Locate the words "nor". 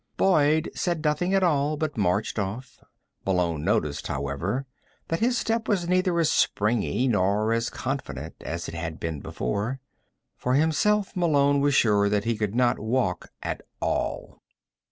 7.07-7.53